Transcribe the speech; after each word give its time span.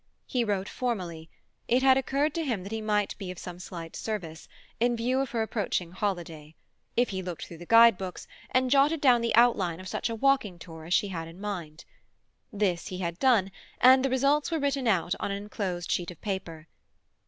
He 0.25 0.43
wrote 0.43 0.67
formally; 0.67 1.29
it 1.67 1.83
had 1.83 1.95
occurred 1.95 2.33
to 2.33 2.43
him 2.43 2.63
that 2.63 2.71
he 2.71 2.81
might 2.81 3.15
be 3.19 3.29
of 3.29 3.37
some 3.37 3.59
slight 3.59 3.95
service, 3.95 4.47
in 4.79 4.95
view 4.97 5.19
of 5.19 5.29
her 5.29 5.43
approaching 5.43 5.91
holiday, 5.91 6.55
if 6.97 7.09
he 7.09 7.21
looked 7.21 7.45
through 7.45 7.59
the 7.59 7.67
guide 7.67 7.99
books, 7.99 8.25
and 8.49 8.71
jotted 8.71 8.99
down 8.99 9.21
the 9.21 9.35
outline 9.35 9.79
of 9.79 9.87
such 9.87 10.09
a 10.09 10.15
walking 10.15 10.57
tour 10.57 10.85
as 10.85 10.93
she 10.95 11.09
had 11.09 11.27
in 11.27 11.39
mind. 11.39 11.85
This 12.51 12.87
he 12.87 12.97
had 12.97 13.19
done, 13.19 13.51
and 13.79 14.03
the 14.03 14.09
results 14.09 14.49
were 14.49 14.57
written 14.57 14.87
out 14.87 15.13
on 15.19 15.29
an 15.29 15.37
enclosed 15.37 15.91
sheet 15.91 16.09
of 16.09 16.19
paper. 16.19 16.67